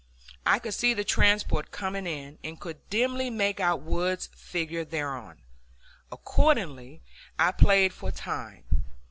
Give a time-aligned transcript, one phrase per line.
[0.47, 5.43] I could see the transport coming in, and could dimly make out Wood's figure thereon.
[6.11, 7.03] Accordingly
[7.37, 8.63] I played for time.